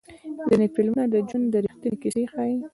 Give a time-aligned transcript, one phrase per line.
[0.49, 2.55] ځینې فلمونه د ژوند ریښتینې کیسې ښیي.